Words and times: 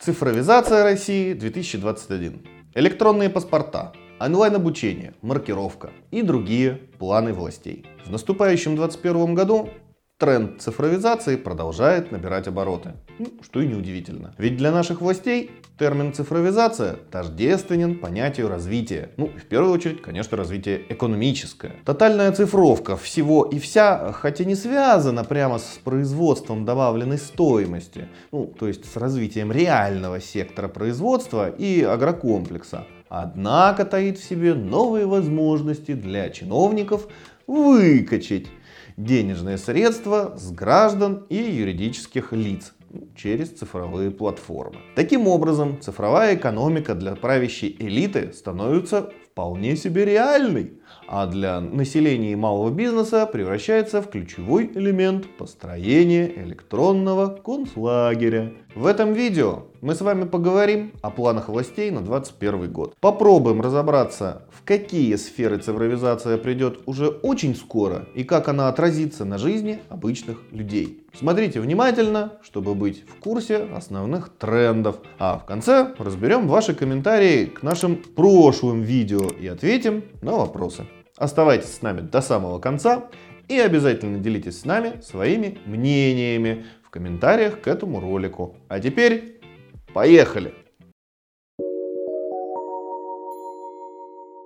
Цифровизация 0.00 0.82
России 0.82 1.34
2021. 1.34 2.46
Электронные 2.74 3.28
паспорта, 3.28 3.92
онлайн-обучение, 4.18 5.12
маркировка 5.20 5.90
и 6.10 6.22
другие 6.22 6.80
планы 6.98 7.34
властей. 7.34 7.84
В 8.06 8.10
наступающем 8.10 8.76
2021 8.76 9.34
году 9.34 9.68
тренд 10.16 10.62
цифровизации 10.62 11.36
продолжает 11.36 12.12
набирать 12.12 12.48
обороты. 12.48 12.94
Ну, 13.18 13.26
что 13.42 13.60
и 13.60 13.66
неудивительно. 13.66 14.34
Ведь 14.38 14.56
для 14.56 14.72
наших 14.72 15.02
властей 15.02 15.50
термин 15.80 16.12
цифровизация 16.12 16.96
тождественен 17.10 17.98
понятию 17.98 18.48
развития. 18.48 19.12
Ну, 19.16 19.28
в 19.28 19.46
первую 19.46 19.72
очередь, 19.72 20.02
конечно, 20.02 20.36
развитие 20.36 20.82
экономическое. 20.92 21.72
Тотальная 21.86 22.32
цифровка 22.32 22.98
всего 22.98 23.44
и 23.44 23.58
вся, 23.58 24.12
хотя 24.12 24.44
не 24.44 24.56
связана 24.56 25.24
прямо 25.24 25.58
с 25.58 25.80
производством 25.82 26.66
добавленной 26.66 27.16
стоимости, 27.16 28.08
ну, 28.30 28.44
то 28.58 28.68
есть 28.68 28.92
с 28.92 28.94
развитием 28.98 29.50
реального 29.50 30.20
сектора 30.20 30.68
производства 30.68 31.48
и 31.48 31.82
агрокомплекса. 31.82 32.84
Однако 33.08 33.86
таит 33.86 34.18
в 34.18 34.28
себе 34.28 34.52
новые 34.52 35.06
возможности 35.06 35.94
для 35.94 36.28
чиновников 36.28 37.08
выкачать 37.46 38.48
денежные 38.98 39.56
средства 39.56 40.36
с 40.36 40.52
граждан 40.52 41.24
и 41.30 41.36
юридических 41.36 42.34
лиц 42.34 42.74
через 43.16 43.50
цифровые 43.50 44.10
платформы. 44.10 44.80
Таким 44.96 45.26
образом, 45.28 45.80
цифровая 45.80 46.36
экономика 46.36 46.94
для 46.94 47.14
правящей 47.14 47.76
элиты 47.78 48.32
становится 48.32 49.12
вполне 49.32 49.76
себе 49.76 50.04
реальной, 50.04 50.74
а 51.08 51.26
для 51.26 51.60
населения 51.60 52.32
и 52.32 52.36
малого 52.36 52.70
бизнеса 52.70 53.26
превращается 53.26 54.02
в 54.02 54.10
ключевой 54.10 54.70
элемент 54.74 55.26
построения 55.36 56.30
электронного 56.36 57.28
концлагеря. 57.28 58.52
В 58.74 58.86
этом 58.86 59.12
видео 59.12 59.64
мы 59.80 59.94
с 59.94 60.00
вами 60.00 60.24
поговорим 60.24 60.92
о 61.02 61.10
планах 61.10 61.48
властей 61.48 61.90
на 61.90 62.02
2021 62.02 62.72
год. 62.72 62.94
Попробуем 63.00 63.60
разобраться, 63.60 64.42
в 64.52 64.64
какие 64.64 65.16
сферы 65.16 65.58
цифровизация 65.58 66.36
придет 66.36 66.80
уже 66.86 67.08
очень 67.08 67.56
скоро 67.56 68.06
и 68.14 68.22
как 68.22 68.48
она 68.48 68.68
отразится 68.68 69.24
на 69.24 69.38
жизни 69.38 69.80
обычных 69.88 70.38
людей. 70.52 71.04
Смотрите 71.18 71.60
внимательно, 71.60 72.34
чтобы 72.42 72.76
быть 72.76 73.04
в 73.08 73.18
курсе 73.20 73.56
основных 73.74 74.28
трендов. 74.28 74.98
А 75.18 75.38
в 75.38 75.44
конце 75.44 75.92
разберем 75.98 76.46
ваши 76.46 76.72
комментарии 76.72 77.46
к 77.46 77.64
нашим 77.64 77.96
прошлым 77.96 78.82
видео 78.82 79.19
и 79.28 79.46
ответим 79.46 80.04
на 80.22 80.32
вопросы. 80.32 80.86
Оставайтесь 81.16 81.74
с 81.74 81.82
нами 81.82 82.00
до 82.00 82.20
самого 82.20 82.58
конца 82.58 83.10
и 83.48 83.58
обязательно 83.58 84.18
делитесь 84.18 84.60
с 84.60 84.64
нами 84.64 85.00
своими 85.00 85.58
мнениями 85.66 86.64
в 86.84 86.90
комментариях 86.90 87.60
к 87.60 87.68
этому 87.68 88.00
ролику. 88.00 88.56
А 88.68 88.80
теперь 88.80 89.40
поехали! 89.92 90.54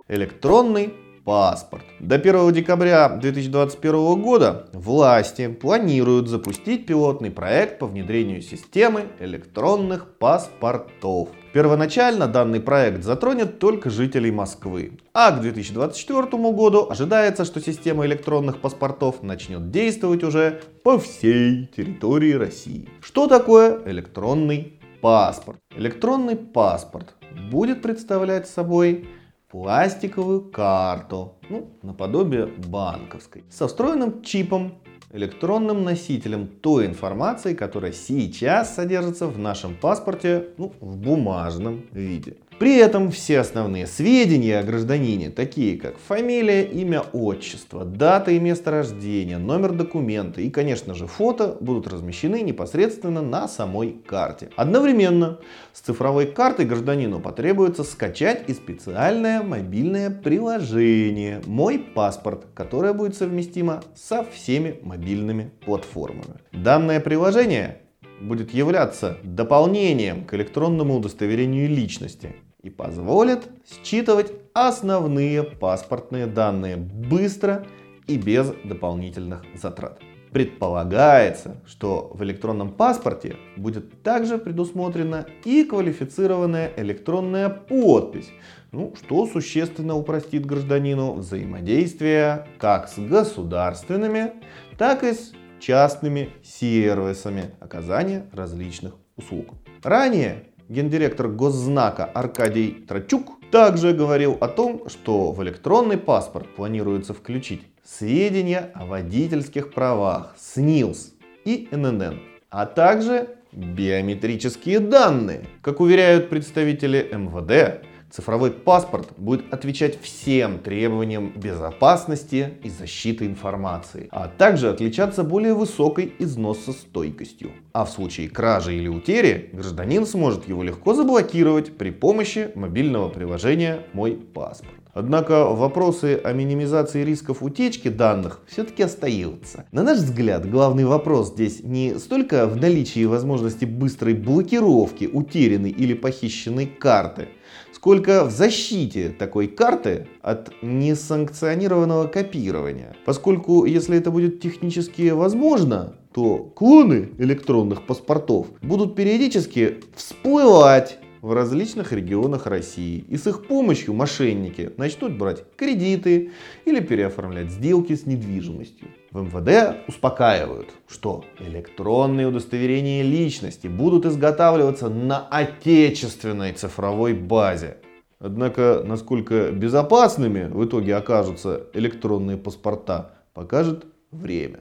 Электронный 0.09 0.95
паспорт. 1.25 1.85
До 2.01 2.17
1 2.17 2.53
декабря 2.53 3.09
2021 3.09 4.21
года 4.21 4.69
власти 4.73 5.49
планируют 5.49 6.29
запустить 6.29 6.87
пилотный 6.87 7.31
проект 7.31 7.79
по 7.79 7.87
внедрению 7.87 8.43
системы 8.43 9.07
электронных 9.19 10.19
паспортов. 10.19 11.31
Первоначально 11.53 12.27
данный 12.27 12.61
проект 12.61 13.05
затронет 13.05 13.59
только 13.59 13.89
жителей 13.89 14.31
Москвы, 14.31 14.99
а 15.13 15.31
к 15.31 15.41
2024 15.41 16.23
году 16.53 16.89
ожидается, 16.91 17.45
что 17.45 17.61
система 17.61 18.05
электронных 18.07 18.61
паспортов 18.61 19.23
начнет 19.23 19.71
действовать 19.71 20.25
уже 20.25 20.61
по 20.83 20.99
всей 20.99 21.67
территории 21.75 22.33
России. 22.33 22.89
Что 23.01 23.29
такое 23.29 23.81
электронный 23.87 24.81
паспорт? 25.01 25.59
Электронный 25.77 26.37
паспорт 26.37 27.15
будет 27.51 27.83
представлять 27.83 28.49
собой 28.49 29.09
пластиковую 29.55 30.51
карту, 30.51 31.35
ну, 31.49 31.71
наподобие 31.83 32.47
банковской, 32.47 33.45
со 33.51 33.69
встроенным 33.69 34.21
чипом, 34.23 34.83
электронным 35.13 35.85
носителем 35.85 36.49
той 36.49 36.87
информации, 36.87 37.55
которая 37.55 37.93
сейчас 37.93 38.75
содержится 38.75 39.29
в 39.29 39.39
нашем 39.39 39.77
паспорте 39.77 40.49
ну, 40.59 40.73
в 40.81 40.97
бумажном 40.97 41.87
виде. 41.93 42.39
При 42.59 42.77
этом 42.77 43.11
все 43.11 43.41
основные 43.41 43.87
сведения 43.87 44.61
о 44.61 44.63
гражданине, 44.63 45.31
такие 45.31 45.77
как 45.77 45.99
фамилия, 45.99 46.63
имя, 46.65 47.01
отчество, 47.01 47.85
дата 47.85 48.31
и 48.31 48.39
место 48.39 48.71
рождения, 48.71 49.39
номер 49.39 49.73
документа 49.73 50.41
и, 50.41 50.51
конечно 50.51 50.95
же, 50.95 51.09
фото, 51.09 51.57
будут 51.61 51.89
размещены 51.89 52.43
непосредственно 52.43 53.23
на 53.23 53.49
самой 53.49 53.97
карте. 54.07 54.51
Одновременно 54.57 55.41
с 55.73 55.81
цифровой 55.81 56.27
картой 56.27 56.65
гражданину 56.65 57.21
потребуется 57.21 57.83
скачать 57.83 58.45
и 58.49 58.55
специальное 58.55 59.43
мобильное 59.43 60.11
приложение 60.11 61.43
«Мой 61.47 61.79
паспорт», 61.79 62.47
которое 62.55 62.93
будет 62.93 63.17
совместимо 63.17 63.83
со 63.97 64.25
всеми 64.25 64.79
мобильными 64.81 65.51
платформами. 65.65 66.39
Данное 66.53 67.01
приложение 67.01 67.81
будет 68.21 68.53
являться 68.53 69.19
дополнением 69.23 70.25
к 70.25 70.35
электронному 70.35 70.97
удостоверению 70.97 71.69
личности 71.69 72.37
и 72.63 72.71
позволит 72.71 73.49
считывать 73.67 74.33
основные 74.55 75.43
паспортные 75.43 76.27
данные 76.27 76.77
быстро 76.77 77.67
и 78.07 78.17
без 78.17 78.53
дополнительных 78.65 79.43
затрат. 79.55 80.01
Предполагается, 80.33 81.63
что 81.65 82.11
в 82.13 82.25
электронном 82.25 82.73
паспорте 82.73 83.37
будет 83.57 84.03
также 84.03 84.37
предусмотрена 84.37 85.27
и 85.45 85.63
квалифицированная 85.63 86.73
электронная 86.77 87.49
подпись, 87.49 88.31
ну, 88.73 88.93
что 89.01 89.27
существенно 89.27 89.95
упростит 89.95 90.45
гражданину 90.45 91.13
взаимодействие 91.13 92.49
как 92.59 92.89
с 92.89 92.99
государственными, 92.99 94.33
так 94.77 95.05
и 95.05 95.13
с 95.13 95.33
частными 95.61 96.31
сервисами 96.43 97.53
оказания 97.61 98.27
различных 98.33 98.95
услуг. 99.17 99.55
Ранее 99.83 100.45
гендиректор 100.69 101.29
Госзнака 101.29 102.05
Аркадий 102.05 102.85
Трачук 102.89 103.41
также 103.51 103.93
говорил 103.93 104.37
о 104.41 104.49
том, 104.49 104.89
что 104.89 105.33
в 105.33 105.43
электронный 105.43 105.99
паспорт 105.99 106.49
планируется 106.55 107.15
включить 107.15 107.63
сведения 107.85 108.71
о 108.75 108.87
водительских 108.87 109.73
правах, 109.73 110.35
СНИЛС 110.39 111.13
и 111.45 111.69
ННН, 111.71 112.21
а 112.51 112.67
также 112.67 113.29
биометрические 113.53 114.81
данные. 114.81 115.47
Как 115.63 115.81
уверяют 115.81 116.31
представители 116.31 117.09
МВД, 117.13 117.85
Цифровой 118.15 118.53
паспорт 118.53 119.09
будет 119.17 119.53
отвечать 119.53 120.01
всем 120.01 120.61
требованиям 120.61 121.33
безопасности 121.35 122.55
и 122.63 122.71
защиты 122.71 123.27
информации, 123.27 124.07
а 124.13 124.29
также 124.29 124.71
отличаться 124.71 125.25
более 125.25 125.53
высокой 125.53 126.15
износостойкостью. 126.21 127.51
А 127.73 127.85
в 127.85 127.91
случае 127.91 128.29
кражи 128.29 128.77
или 128.77 128.87
утери 128.87 129.51
гражданин 129.53 130.07
сможет 130.07 130.47
его 130.47 130.63
легко 130.63 130.95
заблокировать 130.95 131.77
при 131.77 131.91
помощи 131.91 132.53
мобильного 132.55 133.09
приложения 133.09 133.81
«Мой 133.93 134.13
паспорт». 134.13 134.84
Однако 134.95 135.47
вопросы 135.47 136.21
о 136.23 136.33
минимизации 136.33 137.05
рисков 137.05 137.43
утечки 137.43 137.89
данных 137.89 138.41
все-таки 138.47 138.85
остаются. 138.85 139.67
На 139.73 139.83
наш 139.83 139.99
взгляд, 139.99 140.49
главный 140.49 140.85
вопрос 140.85 141.33
здесь 141.33 141.63
не 141.65 141.99
столько 141.99 142.47
в 142.47 142.57
наличии 142.57 143.05
возможности 143.05 143.65
быстрой 143.65 144.15
блокировки 144.15 145.11
утерянной 145.13 145.71
или 145.71 145.95
похищенной 145.95 146.67
карты, 146.67 147.29
сколько 147.73 148.25
в 148.25 148.31
защите 148.31 149.11
такой 149.11 149.49
карты 149.49 150.07
от 150.23 150.53
несанкционированного 150.63 152.07
копирования. 152.07 152.95
Поскольку 153.05 153.65
если 153.65 153.99
это 153.99 154.13
будет 154.13 154.41
технически 154.41 155.11
возможно, 155.11 155.95
то 156.15 156.39
клоны 156.39 157.11
электронных 157.19 157.85
паспортов 157.85 158.47
будут 158.63 158.95
периодически 158.95 159.81
всплывать 159.97 160.99
в 161.25 161.33
различных 161.33 161.93
регионах 161.93 162.47
России. 162.47 163.03
И 163.09 163.17
с 163.17 163.27
их 163.27 163.47
помощью 163.47 163.95
мошенники 163.95 164.71
начнут 164.77 165.17
брать 165.17 165.43
кредиты 165.57 166.33
или 166.67 166.81
переоформлять 166.81 167.51
сделки 167.51 167.97
с 167.97 168.05
недвижимостью. 168.05 168.89
В 169.11 169.23
МВД 169.23 169.89
успокаивают, 169.89 170.69
что 170.87 171.25
электронные 171.39 172.27
удостоверения 172.27 173.03
личности 173.03 173.69
будут 173.69 174.05
изготавливаться 174.05 174.91
на 174.91 175.27
отечественной 175.27 176.53
цифровой 176.53 177.15
базе. 177.15 177.79
Однако, 178.19 178.83
насколько 178.85 179.51
безопасными 179.51 180.51
в 180.53 180.63
итоге 180.67 180.95
окажутся 180.95 181.69
электронные 181.73 182.37
паспорта, 182.37 183.13
покажет 183.33 183.87
время. 184.11 184.61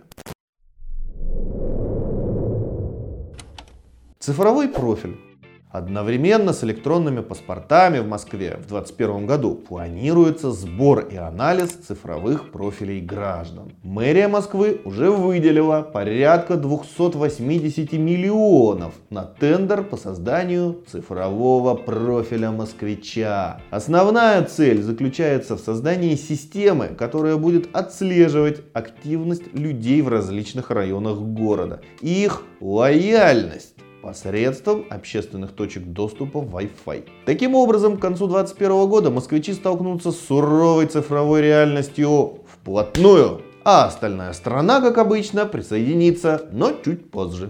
Цифровой 4.18 4.70
профиль 4.70 5.18
Одновременно 5.74 6.54
с 6.54 6.64
электронными 6.64 7.22
паспортами 7.22 7.98
в 7.98 8.08
Москве 8.08 8.60
в 8.64 8.68
2021 8.68 9.26
году 9.26 9.56
планируется 9.56 10.52
сбор 10.52 11.00
и 11.00 11.16
анализ 11.16 11.72
цифровых 11.72 12.52
профилей 12.52 13.02
граждан. 13.02 13.72
Мэрия 13.82 14.28
Москвы 14.28 14.82
уже 14.86 15.10
выделила 15.10 15.82
порядка 15.82 16.58
280 16.58 17.92
миллионов 17.94 18.94
на 19.10 19.24
тендер 19.24 19.84
по 19.84 19.98
созданию 19.98 20.84
цифрового 20.86 21.74
профиля 21.74 22.52
москвича. 22.52 23.60
Основная 23.72 24.44
цель 24.44 24.84
заключается 24.84 25.58
в 25.58 25.60
создании 25.60 26.14
системы, 26.14 26.90
которая 26.90 27.38
будет 27.38 27.76
отслеживать 27.76 28.62
активность 28.74 29.52
людей 29.56 30.04
в 30.04 30.08
различных 30.08 30.70
районах 30.70 31.18
города 31.18 31.82
и 32.00 32.26
их 32.26 32.44
лояльность 32.62 33.74
посредством 34.04 34.86
общественных 34.90 35.54
точек 35.54 35.84
доступа 35.86 36.40
Wi-Fi. 36.40 37.06
Таким 37.26 37.56
образом, 37.56 37.98
к 37.98 38.02
концу 38.02 38.28
2021 38.28 38.90
года 38.90 39.10
москвичи 39.10 39.54
столкнутся 39.54 40.12
с 40.12 40.20
суровой 40.20 40.88
цифровой 40.88 41.42
реальностью 41.42 42.40
вплотную, 42.46 43.42
а 43.64 43.86
остальная 43.86 44.34
страна, 44.34 44.82
как 44.82 44.98
обычно, 44.98 45.46
присоединится, 45.46 46.50
но 46.52 46.74
чуть 46.84 47.10
позже. 47.10 47.50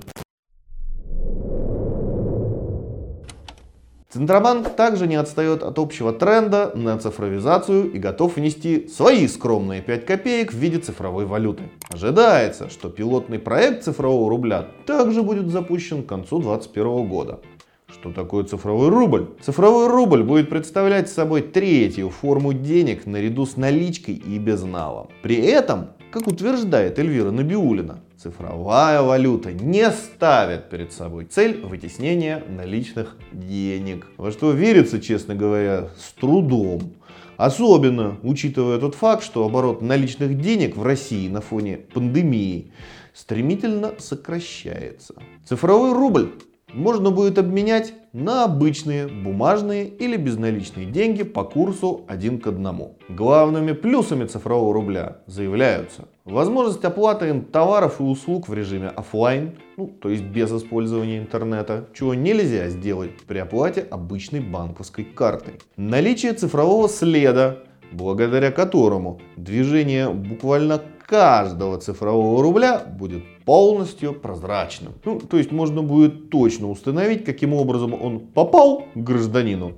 Центробанк 4.13 4.69
также 4.75 5.07
не 5.07 5.15
отстает 5.15 5.63
от 5.63 5.79
общего 5.79 6.13
тренда 6.13 6.71
на 6.75 6.99
цифровизацию 6.99 7.91
и 7.91 7.97
готов 7.97 8.35
внести 8.35 8.87
свои 8.87 9.27
скромные 9.27 9.81
5 9.81 10.05
копеек 10.05 10.53
в 10.53 10.55
виде 10.55 10.77
цифровой 10.77 11.25
валюты. 11.25 11.63
Ожидается, 11.89 12.69
что 12.69 12.89
пилотный 12.89 13.39
проект 13.39 13.85
цифрового 13.85 14.29
рубля 14.29 14.67
также 14.85 15.23
будет 15.23 15.47
запущен 15.47 16.03
к 16.03 16.05
концу 16.05 16.37
2021 16.37 17.07
года. 17.09 17.39
Что 17.87 18.11
такое 18.11 18.43
цифровой 18.43 18.89
рубль? 18.89 19.29
Цифровой 19.41 19.87
рубль 19.87 20.21
будет 20.21 20.47
представлять 20.47 21.09
собой 21.09 21.41
третью 21.41 22.11
форму 22.11 22.53
денег 22.53 23.07
наряду 23.07 23.47
с 23.47 23.57
наличкой 23.57 24.13
и 24.13 24.37
безналом. 24.37 25.07
При 25.23 25.37
этом, 25.37 25.87
как 26.11 26.27
утверждает 26.27 26.99
Эльвира 26.99 27.31
Набиулина, 27.31 28.02
Цифровая 28.23 29.01
валюта 29.01 29.51
не 29.51 29.91
ставит 29.91 30.69
перед 30.69 30.93
собой 30.93 31.25
цель 31.25 31.59
вытеснения 31.61 32.41
наличных 32.47 33.17
денег. 33.33 34.07
Во 34.15 34.31
что 34.31 34.51
верится, 34.51 35.01
честно 35.01 35.35
говоря, 35.35 35.89
с 35.97 36.13
трудом. 36.13 36.93
Особенно 37.35 38.17
учитывая 38.23 38.79
тот 38.79 38.95
факт, 38.95 39.25
что 39.25 39.43
оборот 39.43 39.81
наличных 39.81 40.39
денег 40.39 40.77
в 40.77 40.83
России 40.83 41.27
на 41.27 41.41
фоне 41.41 41.79
пандемии 41.93 42.71
стремительно 43.13 43.91
сокращается. 43.97 45.15
Цифровой 45.45 45.91
рубль 45.91 46.31
можно 46.73 47.11
будет 47.11 47.37
обменять 47.37 47.93
на 48.13 48.43
обычные 48.43 49.07
бумажные 49.07 49.87
или 49.87 50.17
безналичные 50.17 50.85
деньги 50.85 51.23
по 51.23 51.43
курсу 51.43 52.01
один 52.07 52.39
к 52.39 52.47
одному. 52.47 52.97
Главными 53.09 53.71
плюсами 53.71 54.25
цифрового 54.25 54.73
рубля 54.73 55.17
заявляются 55.25 56.05
возможность 56.25 56.83
оплаты 56.85 57.41
товаров 57.51 57.99
и 57.99 58.03
услуг 58.03 58.47
в 58.47 58.53
режиме 58.53 58.87
офлайн, 58.87 59.57
ну, 59.77 59.87
то 59.87 60.09
есть 60.09 60.23
без 60.23 60.51
использования 60.51 61.17
интернета, 61.17 61.87
чего 61.93 62.13
нельзя 62.13 62.69
сделать 62.69 63.11
при 63.27 63.39
оплате 63.39 63.81
обычной 63.89 64.39
банковской 64.41 65.03
картой. 65.03 65.55
Наличие 65.75 66.33
цифрового 66.33 66.87
следа, 66.87 67.57
благодаря 67.91 68.51
которому 68.51 69.19
движение 69.35 70.09
буквально 70.09 70.81
каждого 71.05 71.77
цифрового 71.77 72.41
рубля 72.41 72.79
будет 72.79 73.23
полностью 73.45 74.13
прозрачным. 74.13 74.93
Ну, 75.05 75.19
то 75.19 75.37
есть 75.37 75.51
можно 75.51 75.81
будет 75.81 76.29
точно 76.29 76.69
установить, 76.69 77.25
каким 77.25 77.53
образом 77.53 77.93
он 77.93 78.19
попал 78.19 78.85
к 78.93 78.97
гражданину 78.97 79.73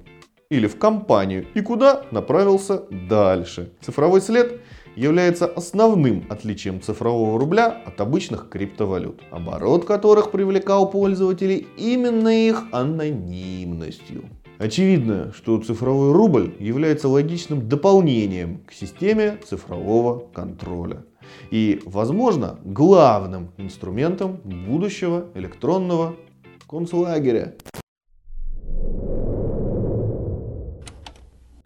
или 0.49 0.67
в 0.67 0.77
компанию 0.77 1.45
и 1.53 1.61
куда 1.61 2.05
направился 2.11 2.83
дальше. 3.09 3.71
Цифровой 3.81 4.21
след 4.21 4.61
является 4.95 5.45
основным 5.45 6.25
отличием 6.29 6.81
цифрового 6.81 7.39
рубля 7.39 7.81
от 7.85 7.99
обычных 7.99 8.49
криптовалют, 8.49 9.21
оборот 9.31 9.85
которых 9.85 10.31
привлекал 10.31 10.89
пользователей 10.89 11.67
именно 11.77 12.29
их 12.29 12.63
анонимностью. 12.71 14.29
Очевидно, 14.57 15.33
что 15.35 15.59
цифровой 15.59 16.13
рубль 16.13 16.55
является 16.59 17.09
логичным 17.09 17.67
дополнением 17.67 18.61
к 18.65 18.71
системе 18.71 19.37
цифрового 19.45 20.27
контроля 20.33 21.03
и, 21.51 21.81
возможно, 21.85 22.59
главным 22.63 23.51
инструментом 23.57 24.39
будущего 24.43 25.25
электронного 25.35 26.15
концлагеря. 26.67 27.55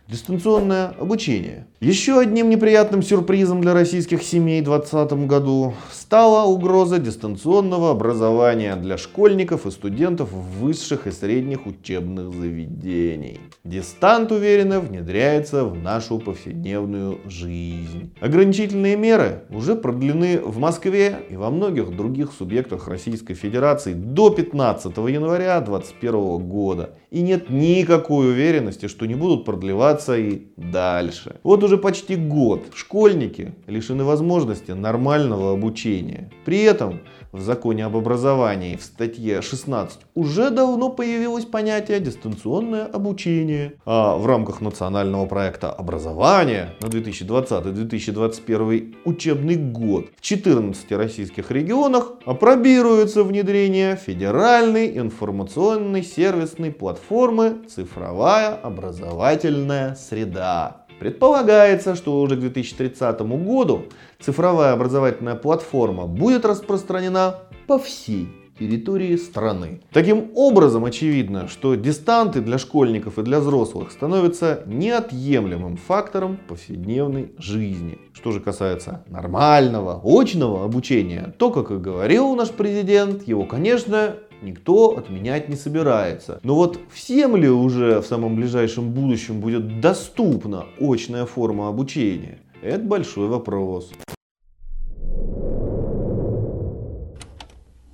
Дистанционное 0.09 0.95
обучение. 0.99 1.67
Еще 1.81 2.19
одним 2.19 2.49
неприятным 2.49 3.03
сюрпризом 3.03 3.61
для 3.61 3.75
российских 3.75 4.23
семей 4.23 4.61
в 4.61 4.65
2020 4.65 5.27
году 5.27 5.75
стала 5.91 6.47
угроза 6.49 6.97
дистанционного 6.97 7.91
образования 7.91 8.75
для 8.75 8.97
школьников 8.97 9.67
и 9.67 9.71
студентов 9.71 10.31
высших 10.31 11.05
и 11.05 11.11
средних 11.11 11.67
учебных 11.67 12.33
заведений. 12.33 13.39
Дистант 13.63 14.31
уверенно 14.31 14.79
внедряется 14.79 15.63
в 15.63 15.75
нашу 15.75 16.17
повседневную 16.17 17.19
жизнь. 17.27 18.11
Ограничительные 18.19 18.95
меры 18.95 19.43
уже 19.51 19.75
продлены 19.75 20.39
в 20.39 20.57
Москве 20.57 21.19
и 21.29 21.35
во 21.35 21.51
многих 21.51 21.95
других 21.95 22.31
субъектах 22.35 22.87
Российской 22.87 23.35
Федерации 23.35 23.93
до 23.93 24.31
15 24.31 24.97
января 24.97 25.61
2021 25.61 26.49
года. 26.49 26.95
И 27.11 27.21
нет 27.21 27.49
никакой 27.49 28.29
уверенности, 28.31 28.87
что 28.87 29.07
не 29.07 29.15
будут 29.15 29.43
продлеваться 29.43 30.15
и 30.15 30.43
дальше. 30.57 31.39
Вот 31.41 31.63
уже 31.63 31.77
почти 31.77 32.15
год 32.15 32.67
школьники 32.75 33.55
лишены 33.65 34.03
возможности 34.03 34.71
нормального 34.71 35.53
обучения. 35.53 36.31
При 36.45 36.61
этом 36.61 37.01
в 37.31 37.41
законе 37.41 37.85
об 37.85 37.95
образовании 37.95 38.75
в 38.75 38.83
статье 38.83 39.41
16 39.41 39.99
уже 40.15 40.49
давно 40.49 40.89
появилось 40.89 41.45
понятие 41.45 41.99
дистанционное 41.99 42.85
обучение. 42.85 43.73
А 43.85 44.17
в 44.17 44.25
рамках 44.25 44.61
национального 44.61 45.25
проекта 45.25 45.71
образования 45.71 46.73
на 46.81 46.87
2020-2021 46.87 48.95
учебный 49.05 49.55
год 49.55 50.07
в 50.17 50.21
14 50.21 50.91
российских 50.93 51.51
регионах 51.51 52.13
опробируется 52.25 53.23
внедрение 53.23 53.95
федеральной 53.95 54.97
информационной 54.97 56.01
сервисной 56.03 56.71
платформы 56.71 57.57
«Цифровая 57.67 58.55
образовательная 58.55 59.93
среда». 59.95 60.78
Предполагается, 60.99 61.95
что 61.95 62.21
уже 62.21 62.35
к 62.35 62.39
2030 62.39 63.21
году 63.21 63.83
цифровая 64.19 64.73
образовательная 64.73 65.35
платформа 65.35 66.05
будет 66.07 66.45
распространена 66.45 67.35
по 67.67 67.79
всей 67.79 68.27
территории 68.59 69.15
страны. 69.15 69.81
Таким 69.93 70.31
образом, 70.35 70.83
очевидно, 70.83 71.47
что 71.47 71.75
дистанты 71.75 72.41
для 72.41 72.57
школьников 72.57 73.17
и 73.17 73.23
для 73.23 73.39
взрослых 73.39 73.91
становятся 73.91 74.63
неотъемлемым 74.65 75.77
фактором 75.77 76.37
повседневной 76.47 77.31
жизни. 77.37 77.97
Что 78.13 78.31
же 78.31 78.41
касается 78.41 79.05
нормального, 79.07 80.01
очного 80.03 80.65
обучения, 80.65 81.33
то, 81.37 81.51
как 81.51 81.71
и 81.71 81.77
говорил 81.77 82.35
наш 82.35 82.49
президент, 82.49 83.25
его, 83.25 83.45
конечно, 83.45 84.15
никто 84.41 84.97
отменять 84.97 85.49
не 85.49 85.55
собирается. 85.55 86.39
Но 86.43 86.55
вот 86.55 86.79
всем 86.91 87.35
ли 87.35 87.49
уже 87.49 88.01
в 88.01 88.05
самом 88.05 88.35
ближайшем 88.35 88.91
будущем 88.91 89.39
будет 89.39 89.81
доступна 89.81 90.65
очная 90.79 91.25
форма 91.25 91.67
обучения? 91.69 92.39
Это 92.61 92.83
большой 92.83 93.27
вопрос. 93.27 93.91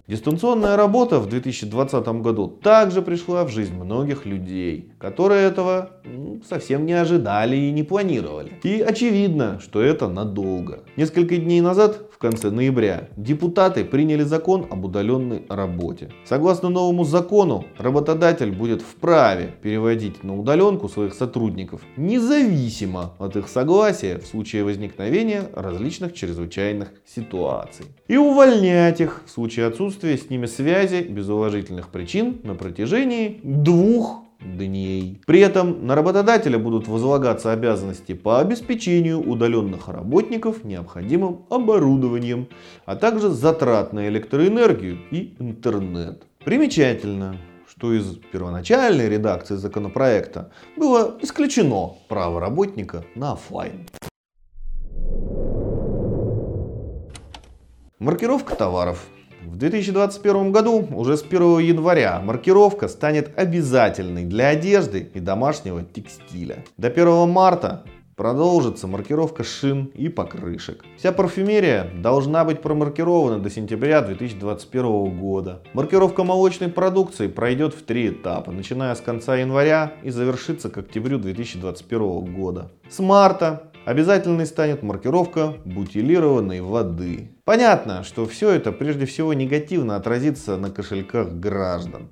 Дистанционная 0.07 0.75
работа 0.75 1.19
в 1.19 1.27
2020 1.27 2.07
году 2.21 2.47
также 2.47 3.01
пришла 3.01 3.43
в 3.43 3.49
жизнь 3.49 3.73
многих 3.73 4.27
людей, 4.27 4.91
которые 4.99 5.47
этого 5.47 5.93
ну, 6.03 6.41
совсем 6.47 6.85
не 6.85 6.93
ожидали 6.93 7.55
и 7.55 7.71
не 7.71 7.81
планировали. 7.81 8.53
И 8.61 8.81
очевидно, 8.81 9.59
что 9.59 9.81
это 9.81 10.07
надолго. 10.07 10.83
Несколько 10.95 11.37
дней 11.37 11.59
назад, 11.59 12.01
в 12.11 12.19
конце 12.19 12.51
ноября, 12.51 13.09
депутаты 13.17 13.83
приняли 13.83 14.21
закон 14.21 14.67
об 14.69 14.85
удаленной 14.85 15.47
работе. 15.49 16.11
Согласно 16.23 16.69
новому 16.69 17.03
закону, 17.03 17.65
работодатель 17.79 18.51
будет 18.51 18.83
вправе 18.83 19.55
переводить 19.63 20.23
на 20.23 20.37
удаленку 20.37 20.87
своих 20.87 21.15
сотрудников, 21.15 21.81
независимо 21.97 23.15
от 23.17 23.37
их 23.37 23.47
согласия 23.47 24.19
в 24.19 24.27
случае 24.27 24.65
возникновения 24.65 25.49
различных 25.55 26.13
чрезвычайных 26.13 26.89
ситуаций. 27.07 27.87
И 28.07 28.17
увольнять 28.17 29.01
их 29.01 29.23
в 29.25 29.31
случае 29.31 29.65
отсутствия 29.65 29.94
отсутствие 29.95 30.17
с 30.17 30.29
ними 30.29 30.45
связи 30.45 31.03
без 31.03 31.29
уважительных 31.29 31.87
причин 31.89 32.39
на 32.43 32.55
протяжении 32.55 33.39
двух 33.43 34.23
дней. 34.41 35.21
При 35.25 35.39
этом 35.39 35.87
на 35.87 35.95
работодателя 35.95 36.59
будут 36.59 36.87
возлагаться 36.87 37.53
обязанности 37.53 38.13
по 38.13 38.39
обеспечению 38.39 39.21
удаленных 39.21 39.87
работников 39.87 40.65
необходимым 40.65 41.45
оборудованием, 41.49 42.47
а 42.85 42.97
также 42.97 43.29
затрат 43.29 43.93
на 43.93 44.09
электроэнергию 44.09 44.97
и 45.11 45.33
интернет. 45.39 46.23
Примечательно, 46.43 47.37
что 47.69 47.93
из 47.93 48.17
первоначальной 48.33 49.07
редакции 49.07 49.55
законопроекта 49.55 50.51
было 50.75 51.17
исключено 51.21 51.93
право 52.09 52.41
работника 52.41 53.05
на 53.15 53.31
офлайн. 53.31 53.87
Маркировка 57.97 58.55
товаров. 58.55 59.07
В 59.45 59.57
2021 59.57 60.51
году, 60.51 60.87
уже 60.91 61.17
с 61.17 61.23
1 61.23 61.59
января, 61.59 62.19
маркировка 62.19 62.87
станет 62.87 63.37
обязательной 63.37 64.25
для 64.25 64.49
одежды 64.49 65.09
и 65.13 65.19
домашнего 65.19 65.83
текстиля. 65.83 66.65
До 66.77 66.87
1 66.87 67.29
марта 67.29 67.85
Продолжится 68.15 68.87
маркировка 68.87 69.43
шин 69.43 69.91
и 69.93 70.07
покрышек. 70.07 70.85
Вся 70.97 71.11
парфюмерия 71.11 71.91
должна 72.01 72.45
быть 72.45 72.61
промаркирована 72.61 73.39
до 73.39 73.49
сентября 73.49 74.01
2021 74.01 75.19
года. 75.19 75.61
Маркировка 75.73 76.23
молочной 76.23 76.69
продукции 76.69 77.27
пройдет 77.27 77.73
в 77.73 77.83
три 77.83 78.07
этапа, 78.07 78.53
начиная 78.53 78.95
с 78.95 79.01
конца 79.01 79.35
января 79.35 79.95
и 80.01 80.11
завершится 80.11 80.69
к 80.69 80.77
октябрю 80.77 81.19
2021 81.19 82.33
года. 82.33 82.71
С 82.89 82.99
марта 82.99 83.63
обязательной 83.83 84.45
станет 84.45 84.81
маркировка 84.81 85.55
бутилированной 85.65 86.61
воды. 86.61 87.34
Понятно, 87.45 88.01
что 88.01 88.25
все 88.25 88.49
это 88.49 88.71
прежде 88.71 89.05
всего 89.05 89.31
негативно 89.35 89.95
отразится 89.95 90.57
на 90.57 90.71
кошельках 90.71 91.33
граждан. 91.33 92.09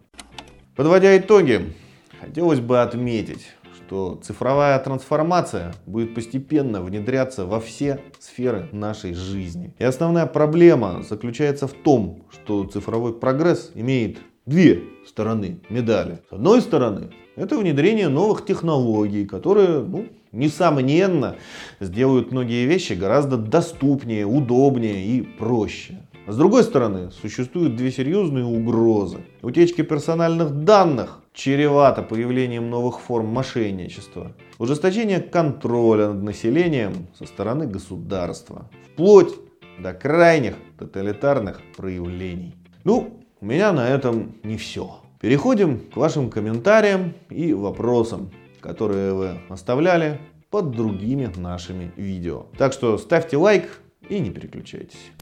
Подводя 0.76 1.18
итоги, 1.18 1.74
хотелось 2.22 2.60
бы 2.60 2.84
отметить, 2.84 3.48
что 3.76 4.22
цифровая 4.24 4.78
трансформация 4.78 5.74
будет 5.88 6.14
постепенно 6.14 6.84
внедряться 6.84 7.48
во 7.48 7.60
все 7.60 8.00
сферы 8.20 8.70
нашей 8.72 9.16
жизни. 9.16 9.74
И 9.80 9.84
основная 9.84 10.28
проблема 10.28 11.02
заключается 11.02 11.68
в 11.68 11.74
том, 11.74 12.28
что 12.32 12.66
цифровой 12.66 13.14
прогресс 13.14 13.72
имеет 13.74 14.20
две 14.46 14.84
стороны 15.08 15.62
медали. 15.68 16.20
С 16.30 16.34
одной 16.34 16.62
стороны, 16.62 17.10
это 17.36 17.58
внедрение 17.58 18.10
новых 18.10 18.46
технологий, 18.46 19.26
которые, 19.26 19.80
ну, 19.80 20.08
несомненно, 20.32 21.36
сделают 21.80 22.32
многие 22.32 22.66
вещи 22.66 22.94
гораздо 22.94 23.38
доступнее, 23.38 24.26
удобнее 24.26 25.06
и 25.06 25.22
проще. 25.22 26.00
С 26.26 26.38
другой 26.38 26.64
стороны, 26.64 27.12
существуют 27.12 27.76
две 27.76 27.92
серьезные 27.92 28.46
угрозы. 28.46 29.18
Утечки 29.42 29.82
персональных 29.82 30.64
данных 30.64 31.20
чревато 31.34 32.02
появлением 32.02 32.70
новых 32.70 33.02
форм 33.02 33.28
мошенничества, 33.28 34.34
ужесточение 34.58 35.20
контроля 35.20 36.10
над 36.10 36.24
населением 36.24 37.08
со 37.18 37.26
стороны 37.26 37.68
государства, 37.68 38.70
вплоть 38.94 39.34
до 39.80 39.94
крайних 39.94 40.56
тоталитарных 40.78 41.62
проявлений. 41.76 42.56
Ну, 42.84 43.20
у 43.42 43.46
меня 43.46 43.74
на 43.74 43.90
этом 43.90 44.36
не 44.44 44.56
все. 44.56 45.03
Переходим 45.24 45.80
к 45.80 45.96
вашим 45.96 46.30
комментариям 46.30 47.14
и 47.30 47.54
вопросам, 47.54 48.30
которые 48.60 49.14
вы 49.14 49.40
оставляли 49.48 50.20
под 50.50 50.72
другими 50.72 51.32
нашими 51.38 51.94
видео. 51.96 52.48
Так 52.58 52.74
что 52.74 52.98
ставьте 52.98 53.38
лайк 53.38 53.80
и 54.10 54.20
не 54.20 54.32
переключайтесь. 54.32 55.14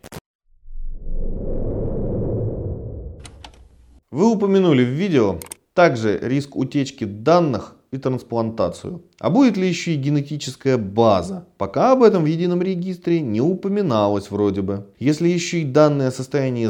Вы 4.10 4.32
упомянули 4.32 4.84
в 4.84 4.90
видео 4.90 5.40
также 5.76 6.18
риск 6.18 6.56
утечки 6.56 7.04
данных 7.04 7.76
и 7.92 7.98
трансплантацию. 7.98 9.04
А 9.20 9.30
будет 9.30 9.58
ли 9.58 9.68
еще 9.68 9.94
и 9.94 9.98
генетическая 9.98 10.78
база? 10.78 11.46
Пока 11.58 11.92
об 11.92 12.04
этом 12.04 12.24
в 12.24 12.28
едином 12.28 12.62
регистре 12.62 13.20
не 13.20 13.42
упоминалось 13.42 14.32
вроде 14.32 14.62
бы. 14.62 14.88
Если 14.98 15.28
еще 15.28 15.62
и 15.62 15.66
данные 15.66 16.08
о 16.08 16.12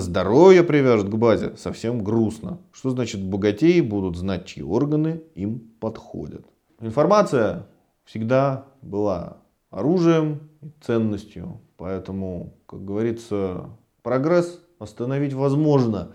здоровья 0.01 0.63
привяжут 0.63 1.09
к 1.09 1.15
базе, 1.15 1.55
совсем 1.57 2.03
грустно. 2.03 2.57
Что 2.71 2.89
значит 2.89 3.23
богатеи 3.23 3.81
будут 3.81 4.17
знать, 4.17 4.45
чьи 4.45 4.63
органы 4.63 5.21
им 5.35 5.59
подходят. 5.79 6.45
Информация 6.79 7.67
всегда 8.03 8.65
была 8.81 9.37
оружием 9.69 10.49
и 10.61 10.71
ценностью. 10.81 11.61
Поэтому, 11.77 12.53
как 12.65 12.83
говорится, 12.83 13.69
прогресс 14.01 14.59
остановить 14.79 15.33
возможно, 15.33 16.13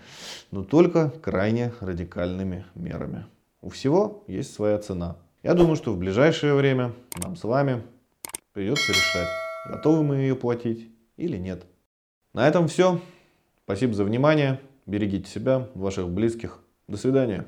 но 0.51 0.65
только 0.65 1.11
крайне 1.11 1.73
радикальными 1.81 2.67
мерами. 2.75 3.27
У 3.67 3.69
всего 3.69 4.23
есть 4.29 4.55
своя 4.55 4.79
цена. 4.79 5.17
Я 5.43 5.55
думаю, 5.55 5.75
что 5.75 5.93
в 5.93 5.99
ближайшее 5.99 6.55
время 6.55 6.93
нам 7.21 7.35
с 7.35 7.43
вами 7.43 7.83
придется 8.53 8.93
решать, 8.93 9.27
готовы 9.69 10.05
мы 10.05 10.17
ее 10.19 10.37
платить 10.37 10.89
или 11.17 11.37
нет. 11.37 11.67
На 12.33 12.47
этом 12.47 12.69
все. 12.69 13.01
Спасибо 13.65 13.93
за 13.93 14.05
внимание. 14.05 14.61
Берегите 14.87 15.29
себя, 15.29 15.69
ваших 15.75 16.09
близких. 16.09 16.61
До 16.87 16.97
свидания. 16.97 17.45